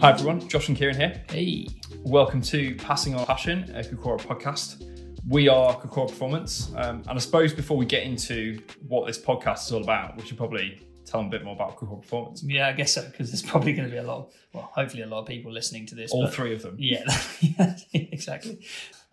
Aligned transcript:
Hi 0.00 0.12
everyone, 0.12 0.48
Josh 0.48 0.68
and 0.68 0.76
Kieran 0.76 0.96
here. 0.96 1.24
Hey. 1.28 1.66
Welcome 2.04 2.40
to 2.42 2.76
Passing 2.76 3.16
On 3.16 3.26
Passion, 3.26 3.64
a 3.74 3.80
Kokora 3.82 4.20
podcast. 4.20 4.84
We 5.26 5.48
are 5.48 5.74
Kokora 5.74 6.08
Performance, 6.08 6.70
um, 6.76 7.02
and 7.08 7.10
I 7.10 7.18
suppose 7.18 7.52
before 7.52 7.76
we 7.76 7.84
get 7.84 8.04
into 8.04 8.60
what 8.86 9.08
this 9.08 9.18
podcast 9.18 9.66
is 9.66 9.72
all 9.72 9.82
about, 9.82 10.16
we 10.16 10.24
should 10.24 10.36
probably 10.36 10.80
tell 11.04 11.20
them 11.20 11.26
a 11.26 11.30
bit 11.30 11.44
more 11.44 11.54
about 11.54 11.76
Kokora 11.76 12.00
Performance. 12.00 12.44
Yeah, 12.44 12.68
I 12.68 12.72
guess 12.72 12.92
so, 12.92 13.02
because 13.10 13.32
there's 13.32 13.42
probably 13.42 13.72
going 13.72 13.88
to 13.88 13.92
be 13.92 13.98
a 13.98 14.04
lot, 14.04 14.18
of, 14.18 14.34
well, 14.52 14.70
hopefully 14.72 15.02
a 15.02 15.06
lot 15.06 15.20
of 15.20 15.26
people 15.26 15.52
listening 15.52 15.86
to 15.86 15.96
this. 15.96 16.12
All 16.12 16.24
but- 16.24 16.34
three 16.34 16.54
of 16.54 16.62
them. 16.62 16.76
Yeah, 16.78 17.04
exactly. 17.92 18.64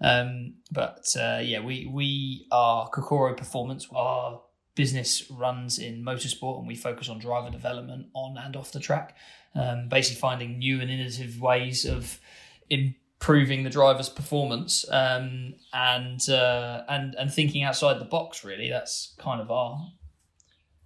Um, 0.02 0.56
but 0.72 1.08
uh, 1.20 1.40
yeah, 1.42 1.62
we 1.62 1.90
we 1.92 2.46
are 2.52 2.90
Kokoro 2.90 3.34
Performance. 3.34 3.88
Our 3.92 4.42
business 4.76 5.30
runs 5.32 5.80
in 5.80 6.04
motorsport, 6.04 6.60
and 6.60 6.68
we 6.68 6.76
focus 6.76 7.10
on 7.10 7.20
driver 7.20 7.50
development 7.50 8.08
on 8.14 8.38
and 8.38 8.56
off 8.56 8.72
the 8.72 8.80
track. 8.80 9.16
Um, 9.56 9.88
basically, 9.90 10.20
finding 10.20 10.60
new 10.60 10.82
and 10.82 10.92
innovative 10.92 11.40
ways 11.42 11.86
of 11.86 12.20
improving 12.70 13.64
the 13.64 13.70
driver's 13.70 14.10
performance, 14.10 14.86
um, 14.92 15.56
and 15.74 16.28
uh, 16.30 16.84
and 16.90 17.16
and 17.16 17.34
thinking 17.34 17.64
outside 17.64 18.00
the 18.00 18.06
box. 18.06 18.44
Really, 18.44 18.70
that's 18.70 19.14
kind 19.18 19.40
of 19.42 19.50
our 19.52 19.92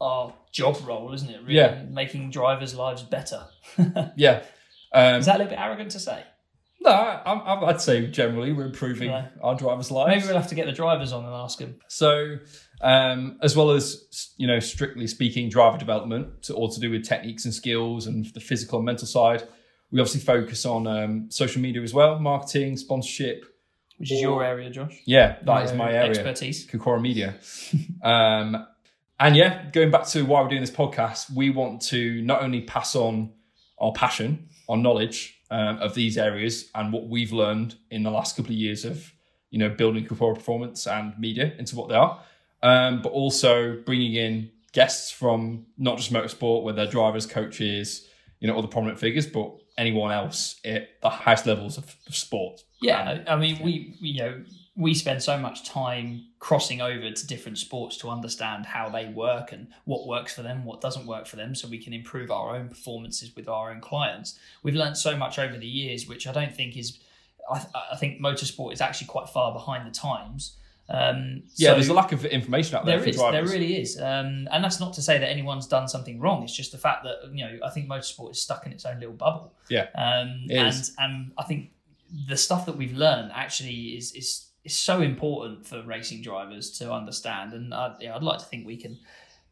our 0.01 0.33
job 0.51 0.77
role, 0.85 1.13
isn't 1.13 1.29
it? 1.29 1.41
Really, 1.41 1.55
Yeah. 1.55 1.83
making 1.89 2.31
drivers' 2.31 2.75
lives 2.75 3.03
better. 3.03 3.45
Yeah. 4.15 4.43
Um, 4.93 5.15
Is 5.19 5.25
that 5.27 5.35
a 5.35 5.39
little 5.39 5.51
bit 5.51 5.59
arrogant 5.59 5.91
to 5.91 5.99
say? 5.99 6.23
No, 6.81 6.91
I, 6.91 7.65
I'd 7.67 7.81
say 7.81 8.07
generally 8.07 8.53
we're 8.53 8.65
improving 8.65 9.09
Right. 9.11 9.29
our 9.41 9.55
drivers' 9.55 9.91
lives. 9.91 10.09
Maybe 10.15 10.27
we'll 10.27 10.37
have 10.41 10.49
to 10.49 10.55
get 10.55 10.65
the 10.65 10.71
drivers 10.71 11.11
on 11.11 11.25
and 11.25 11.33
ask 11.33 11.59
them. 11.59 11.75
So, 11.87 12.37
um, 12.81 13.37
as 13.41 13.55
well 13.55 13.71
as 13.71 14.33
you 14.37 14.47
know, 14.47 14.59
strictly 14.59 15.07
speaking, 15.07 15.49
driver 15.49 15.77
development, 15.77 16.43
to, 16.43 16.53
all 16.53 16.69
to 16.69 16.79
do 16.79 16.89
with 16.91 17.03
techniques 17.03 17.45
and 17.45 17.53
skills 17.53 18.07
and 18.07 18.25
the 18.33 18.39
physical 18.39 18.79
and 18.79 18.85
mental 18.85 19.07
side, 19.07 19.43
we 19.91 19.99
obviously 19.99 20.21
focus 20.21 20.65
on 20.65 20.87
um, 20.87 21.31
social 21.31 21.61
media 21.61 21.81
as 21.81 21.93
well, 21.93 22.19
marketing, 22.19 22.77
sponsorship. 22.77 23.43
Which 23.97 24.13
is 24.13 24.21
your 24.21 24.43
area, 24.45 24.69
Josh. 24.69 25.01
Yeah, 25.05 25.37
that 25.43 25.65
is 25.65 25.73
my 25.73 25.91
area, 25.91 26.11
Expertise. 26.11 26.65
Kokora 26.65 27.01
Media. 27.01 27.35
um, 28.03 28.65
and 29.19 29.35
yeah, 29.35 29.69
going 29.71 29.91
back 29.91 30.07
to 30.07 30.23
why 30.23 30.41
we're 30.41 30.47
doing 30.47 30.61
this 30.61 30.71
podcast, 30.71 31.35
we 31.35 31.49
want 31.49 31.81
to 31.87 32.21
not 32.21 32.41
only 32.41 32.61
pass 32.61 32.95
on 32.95 33.33
our 33.77 33.91
passion, 33.91 34.47
our 34.69 34.77
knowledge 34.77 35.38
um, 35.51 35.77
of 35.79 35.93
these 35.95 36.17
areas 36.17 36.69
and 36.75 36.93
what 36.93 37.07
we've 37.07 37.31
learned 37.31 37.75
in 37.89 38.03
the 38.03 38.11
last 38.11 38.35
couple 38.35 38.51
of 38.51 38.57
years 38.57 38.85
of 38.85 39.13
you 39.49 39.57
know 39.59 39.69
building 39.69 40.05
Kokora 40.05 40.35
performance 40.35 40.87
and 40.87 41.17
media 41.17 41.53
into 41.57 41.75
what 41.75 41.89
they 41.89 41.95
are, 41.95 42.21
um, 42.61 43.01
but 43.01 43.09
also 43.09 43.81
bringing 43.85 44.13
in 44.13 44.51
guests 44.73 45.11
from 45.11 45.65
not 45.77 45.97
just 45.97 46.13
motorsport, 46.13 46.63
where 46.63 46.73
they're 46.73 46.85
drivers, 46.85 47.25
coaches, 47.25 48.07
you 48.39 48.47
know, 48.47 48.57
other 48.57 48.67
prominent 48.67 48.99
figures, 48.99 49.25
but 49.25 49.55
anyone 49.77 50.11
else 50.11 50.59
at 50.65 51.01
the 51.01 51.09
highest 51.09 51.45
levels 51.45 51.77
of, 51.77 51.95
of 52.07 52.15
sport. 52.15 52.61
Yeah, 52.81 53.23
I 53.27 53.35
mean, 53.37 53.59
we, 53.63 53.97
we 54.01 54.09
you 54.09 54.19
know 54.19 54.43
we 54.79 54.93
spend 54.93 55.21
so 55.21 55.37
much 55.37 55.65
time 55.67 56.25
crossing 56.39 56.79
over 56.79 57.11
to 57.11 57.27
different 57.27 57.57
sports 57.57 57.97
to 57.97 58.07
understand 58.07 58.65
how 58.65 58.87
they 58.87 59.07
work 59.07 59.51
and 59.51 59.67
what 59.83 60.07
works 60.07 60.33
for 60.33 60.41
them, 60.41 60.63
what 60.63 60.79
doesn't 60.79 61.05
work 61.05 61.27
for 61.27 61.35
them, 61.35 61.53
so 61.53 61.67
we 61.67 61.77
can 61.77 61.91
improve 61.91 62.31
our 62.31 62.55
own 62.55 62.69
performances 62.69 63.35
with 63.35 63.49
our 63.49 63.71
own 63.71 63.81
clients. 63.81 64.39
We've 64.63 64.75
learned 64.75 64.95
so 64.97 65.17
much 65.17 65.37
over 65.37 65.57
the 65.57 65.67
years, 65.67 66.07
which 66.07 66.25
I 66.25 66.31
don't 66.31 66.55
think 66.55 66.77
is. 66.77 66.97
I, 67.51 67.65
I 67.91 67.97
think 67.97 68.21
motorsport 68.21 68.71
is 68.71 68.79
actually 68.79 69.07
quite 69.07 69.27
far 69.27 69.51
behind 69.51 69.85
the 69.85 69.91
times. 69.91 70.55
Um, 70.87 71.43
Yeah, 71.55 71.71
so- 71.71 71.73
there's 71.75 71.89
a 71.89 71.93
lack 71.93 72.13
of 72.13 72.23
information 72.25 72.75
out 72.77 72.85
there, 72.85 72.95
There 72.95 73.03
for 73.03 73.09
is, 73.09 73.17
there 73.17 73.45
really 73.45 73.81
is, 73.81 73.99
um, 73.99 74.47
and 74.49 74.63
that's 74.63 74.79
not 74.79 74.93
to 74.93 75.01
say 75.01 75.17
that 75.17 75.27
anyone's 75.29 75.67
done 75.67 75.89
something 75.89 76.21
wrong. 76.21 76.43
It's 76.43 76.55
just 76.55 76.71
the 76.71 76.77
fact 76.77 77.03
that 77.03 77.17
you 77.33 77.43
know 77.45 77.59
I 77.65 77.69
think 77.69 77.89
motorsport 77.89 78.31
is 78.31 78.41
stuck 78.41 78.65
in 78.65 78.71
its 78.71 78.85
own 78.85 78.99
little 78.99 79.13
bubble. 79.15 79.51
Yeah, 79.69 79.87
um, 79.95 80.47
and 80.49 80.69
is. 80.69 80.95
and 80.97 81.33
I 81.37 81.43
think 81.43 81.71
the 82.27 82.37
stuff 82.37 82.65
that 82.65 82.77
we've 82.77 82.95
learned 82.95 83.31
actually 83.35 83.97
is 83.97 84.13
is 84.13 84.45
is 84.69 84.77
so 84.77 85.01
important 85.01 85.65
for 85.65 85.81
racing 85.83 86.21
drivers 86.21 86.71
to 86.79 86.91
understand. 86.91 87.53
And 87.53 87.73
I, 87.73 87.95
yeah, 87.99 88.15
I'd 88.15 88.23
like 88.23 88.39
to 88.39 88.45
think 88.45 88.65
we 88.65 88.77
can 88.77 88.97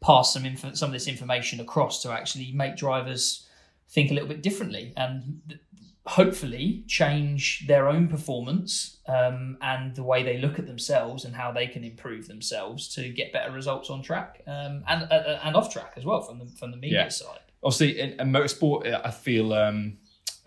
pass 0.01 0.33
some 0.33 0.45
info, 0.45 0.73
some 0.73 0.89
of 0.89 0.94
this 0.94 1.07
information 1.07 1.59
across 1.59 2.01
to 2.03 2.11
actually 2.11 2.51
make 2.53 2.75
drivers 2.78 3.47
think 3.89 4.11
a 4.11 4.13
little 4.13 4.29
bit 4.29 4.41
differently 4.44 4.94
and 4.97 5.59
hopefully 6.05 6.83
change 6.88 7.67
their 7.67 7.88
own 7.89 8.07
performance 8.07 8.97
um, 9.07 9.57
and 9.61 9.94
the 9.95 10.03
way 10.03 10.23
they 10.23 10.38
look 10.38 10.57
at 10.57 10.66
themselves 10.66 11.25
and 11.25 11.35
how 11.35 11.51
they 11.51 11.67
can 11.67 11.84
improve 11.84 12.28
themselves 12.28 12.88
to 12.95 13.09
get 13.09 13.34
better 13.34 13.51
results 13.51 13.89
on 13.89 14.01
track 14.01 14.41
um, 14.47 14.84
and 14.88 15.03
uh, 15.11 15.39
and 15.44 15.55
off 15.55 15.72
track 15.72 15.94
as 15.97 16.05
well 16.05 16.22
from 16.22 16.39
the 16.39 16.45
from 16.57 16.72
the 16.72 16.78
media 16.78 17.03
Yeah. 17.03 17.09
side. 17.09 17.39
obviously 17.61 17.99
in, 17.99 18.11
in 18.22 18.31
motorsport 18.31 18.89
uh, 18.91 19.01
i 19.03 19.11
feel 19.11 19.53
um 19.53 19.97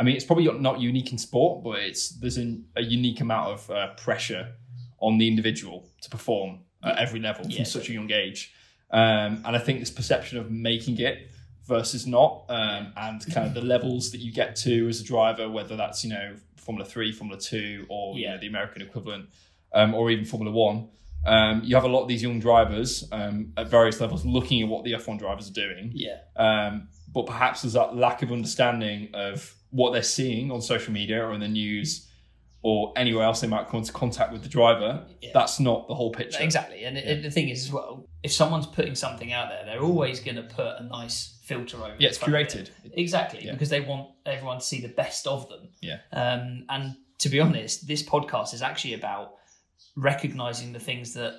i 0.01 0.03
mean 0.05 0.15
it's 0.17 0.25
probably 0.31 0.47
not 0.71 0.81
unique 0.81 1.11
in 1.13 1.19
sport 1.19 1.63
but 1.67 1.77
it's 1.89 2.03
there's 2.21 2.39
an, 2.45 2.65
a 2.77 2.83
unique 2.99 3.21
amount 3.21 3.47
of 3.55 3.71
uh, 3.71 3.89
pressure 4.05 4.45
on 5.07 5.13
the 5.19 5.27
individual 5.33 5.77
to 6.03 6.09
perform 6.17 6.51
at 6.83 6.99
every 7.05 7.21
level 7.21 7.45
from 7.45 7.65
such 7.77 7.89
a 7.91 7.93
young 7.99 8.11
age. 8.25 8.41
Um 8.91 9.33
and 9.47 9.53
i 9.59 9.61
think 9.67 9.77
this 9.81 9.91
perception 10.01 10.35
of 10.43 10.51
making 10.51 10.97
it 11.09 11.17
versus 11.75 12.03
not 12.07 12.33
um 12.59 12.85
and 13.05 13.19
kind 13.35 13.47
of 13.49 13.55
the 13.55 13.67
levels 13.75 14.11
that 14.13 14.21
you 14.25 14.33
get 14.43 14.51
to 14.67 14.75
as 14.89 15.01
a 15.01 15.05
driver 15.05 15.45
whether 15.59 15.77
that's 15.83 15.99
you 16.05 16.11
know 16.15 16.27
formula 16.57 16.89
3 16.89 17.13
formula 17.13 17.41
2 17.41 17.87
or 17.89 18.05
you 18.17 18.23
Yeah. 18.23 18.31
know 18.35 18.39
the 18.45 18.49
american 18.55 18.81
equivalent 18.89 19.25
um, 19.79 19.95
or 19.95 20.11
even 20.11 20.25
formula 20.25 20.53
1 20.57 20.89
um, 21.27 21.63
you 21.65 21.75
have 21.75 21.85
a 21.85 21.89
lot 21.89 22.03
of 22.03 22.09
these 22.09 22.23
young 22.23 22.41
drivers 22.41 23.07
um, 23.13 23.53
at 23.57 23.69
various 23.69 24.01
levels 24.01 24.25
looking 24.25 24.63
at 24.63 24.69
what 24.69 24.85
the 24.85 24.93
F1 24.93 25.19
drivers 25.19 25.49
are 25.51 25.53
doing 25.53 25.93
Yeah, 25.95 26.19
um, 26.37 26.89
but 27.13 27.27
perhaps 27.27 27.63
there's 27.63 27.75
that 27.75 27.95
lack 27.97 28.23
of 28.23 28.33
understanding 28.33 29.11
of 29.15 29.55
what 29.71 29.93
they're 29.93 30.03
seeing 30.03 30.51
on 30.51 30.61
social 30.63 30.93
media 30.93 31.25
or 31.25 31.35
in 31.35 31.41
the 31.41 31.49
news 31.49 32.07
or 32.63 32.93
anywhere 32.97 33.25
else 33.25 33.41
they 33.41 33.47
might 33.47 33.69
come 33.69 33.79
into 33.79 33.93
contact 33.93 34.33
with 34.33 34.43
the 34.43 34.49
driver. 34.49 35.07
Yeah. 35.23 35.31
That's 35.33 35.59
not 35.61 35.89
the 35.89 35.95
whole 35.95 36.13
picture. 36.13 36.43
exactly. 36.43 36.85
And, 36.85 36.99
and 36.99 37.25
the 37.25 37.31
thing 37.31 37.49
is 37.49 37.65
as 37.67 37.73
well, 37.73 38.07
if 38.23 38.33
someone's 38.33 38.67
putting 38.67 38.95
something 38.95 39.33
out 39.33 39.49
there, 39.49 39.65
they're 39.65 39.83
always 39.83 40.21
going 40.21 40.37
to 40.37 40.43
put 40.43 40.67
a 40.79 40.83
nice 40.85 41.39
filter 41.43 41.79
over. 41.79 41.95
Yeah, 41.99 42.09
it's 42.11 42.21
of 42.23 42.29
it. 42.29 42.31
curated. 42.31 42.71
Exactly, 42.93 43.47
Yeah. 43.47 43.53
because 43.53 43.71
they 43.71 43.81
want 43.81 44.11
everyone 44.27 44.59
to 44.59 44.65
see 44.65 44.81
the 44.83 44.89
best 44.89 45.27
of 45.27 45.49
them. 45.49 45.71
Yeah. 45.81 45.99
Um, 46.13 46.67
and 46.69 46.97
to 47.21 47.29
be 47.31 47.41
honest, 47.41 47.87
this 47.87 48.03
podcast 48.03 48.53
is 48.53 48.61
actually 48.61 48.93
about 48.95 49.33
recognizing 49.97 50.73
the 50.73 50.81
things 50.81 51.15
that 51.15 51.35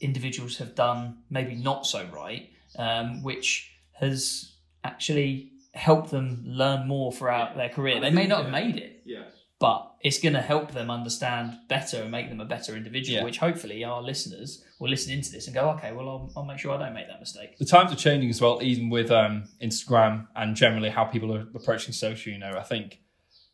individuals 0.00 0.58
have 0.58 0.74
done 0.74 1.18
maybe 1.30 1.54
not 1.54 1.86
so 1.86 2.06
right, 2.12 2.50
um, 2.78 3.22
which 3.22 3.70
has 3.92 4.52
actually 4.84 5.52
helped 5.74 6.10
them 6.10 6.42
learn 6.46 6.86
more 6.88 7.12
throughout 7.12 7.56
their 7.56 7.68
career. 7.68 8.00
They 8.00 8.10
may 8.10 8.26
not 8.26 8.42
have 8.44 8.52
made 8.52 8.76
it, 8.76 9.02
Yeah. 9.04 9.24
but 9.58 9.92
it's 10.02 10.18
going 10.18 10.34
to 10.34 10.40
help 10.40 10.72
them 10.72 10.90
understand 10.90 11.58
better 11.68 12.02
and 12.02 12.10
make 12.10 12.28
them 12.28 12.40
a 12.40 12.44
better 12.44 12.76
individual, 12.76 13.18
Yeah. 13.18 13.24
which 13.24 13.38
hopefully 13.38 13.84
our 13.84 14.02
listeners 14.02 14.64
will 14.78 14.88
listen 14.90 15.12
into 15.12 15.30
this 15.32 15.46
and 15.46 15.54
go, 15.54 15.70
okay, 15.70 15.92
well, 15.92 16.08
I'll, 16.08 16.32
I'll 16.36 16.44
make 16.44 16.58
sure 16.58 16.72
I 16.74 16.78
don't 16.78 16.94
make 16.94 17.08
that 17.08 17.20
mistake. 17.20 17.58
The 17.58 17.64
times 17.64 17.92
are 17.92 17.96
changing 17.96 18.30
as 18.30 18.40
well, 18.40 18.62
even 18.62 18.88
with 18.90 19.10
um, 19.10 19.44
Instagram 19.62 20.28
and 20.36 20.56
generally 20.56 20.90
how 20.90 21.04
people 21.04 21.34
are 21.34 21.46
approaching 21.54 21.92
social. 21.92 22.32
You 22.32 22.38
know, 22.38 22.52
I 22.58 22.62
think 22.62 23.00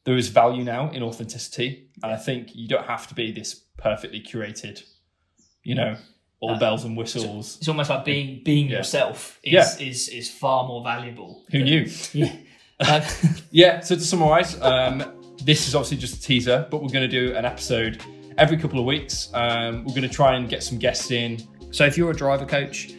there 0.04 0.16
is 0.16 0.28
value 0.28 0.64
now 0.64 0.90
in 0.90 1.02
authenticity, 1.02 1.88
and 2.02 2.12
I 2.12 2.16
think 2.16 2.54
you 2.54 2.68
don't 2.68 2.86
have 2.86 3.06
to 3.08 3.14
be 3.14 3.32
this 3.32 3.54
perfectly 3.78 4.20
curated, 4.20 4.82
you 5.64 5.74
know, 5.74 5.96
all 6.40 6.54
Uh, 6.54 6.58
bells 6.58 6.84
and 6.84 6.96
whistles. 6.96 7.56
It's 7.58 7.68
almost 7.68 7.88
like 7.90 8.04
being 8.04 8.42
being 8.44 8.68
Yeah. 8.68 8.78
yourself 8.78 9.38
is, 9.44 9.52
Yeah. 9.52 9.86
is 9.88 10.08
is 10.08 10.30
far 10.30 10.66
more 10.66 10.82
valuable. 10.82 11.44
Who 11.52 11.58
than- 11.58 11.66
knew? 11.66 11.90
Yeah. 12.12 12.32
Uh, 12.80 13.00
Yeah, 13.52 13.78
so 13.80 13.94
to 13.94 14.00
summarize, 14.00 14.60
um, 14.60 15.04
this 15.44 15.68
is 15.68 15.74
obviously 15.76 15.98
just 15.98 16.16
a 16.16 16.20
teaser, 16.22 16.66
but 16.68 16.82
we're 16.82 16.88
going 16.88 17.08
to 17.08 17.16
do 17.20 17.36
an 17.36 17.44
episode 17.44 18.02
every 18.38 18.56
couple 18.56 18.80
of 18.80 18.86
weeks. 18.86 19.30
Um, 19.34 19.84
we're 19.84 19.94
going 19.94 20.02
to 20.02 20.08
try 20.08 20.34
and 20.36 20.48
get 20.48 20.62
some 20.64 20.78
guests 20.78 21.10
in. 21.12 21.38
so 21.70 21.84
if 21.86 21.96
you're 21.96 22.10
a 22.10 22.14
driver 22.16 22.44
coach, 22.44 22.90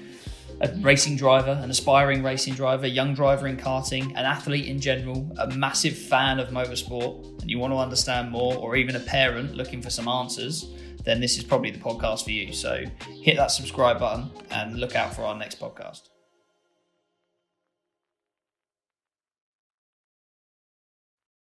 a 0.61 0.69
racing 0.81 1.15
driver, 1.15 1.59
an 1.61 1.69
aspiring 1.69 2.23
racing 2.23 2.53
driver, 2.53 2.87
young 2.87 3.13
driver 3.13 3.47
in 3.47 3.57
karting, 3.57 4.09
an 4.11 4.25
athlete 4.25 4.67
in 4.67 4.79
general, 4.79 5.29
a 5.39 5.47
massive 5.51 5.97
fan 5.97 6.39
of 6.39 6.49
motorsport, 6.49 7.41
and 7.41 7.49
you 7.49 7.59
want 7.59 7.73
to 7.73 7.77
understand 7.77 8.31
more, 8.31 8.55
or 8.57 8.75
even 8.75 8.95
a 8.95 8.99
parent 8.99 9.55
looking 9.55 9.81
for 9.81 9.89
some 9.89 10.07
answers, 10.07 10.71
then 11.03 11.19
this 11.19 11.37
is 11.37 11.43
probably 11.43 11.71
the 11.71 11.79
podcast 11.79 12.23
for 12.23 12.31
you. 12.31 12.53
So 12.53 12.83
hit 13.21 13.37
that 13.37 13.51
subscribe 13.51 13.99
button 13.99 14.29
and 14.51 14.79
look 14.79 14.95
out 14.95 15.13
for 15.13 15.23
our 15.23 15.37
next 15.37 15.59
podcast. 15.59 16.09